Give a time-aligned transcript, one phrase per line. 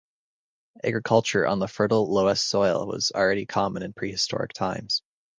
[0.83, 5.03] Agriculture on the fertile Loess soil was already common in prehistoric times.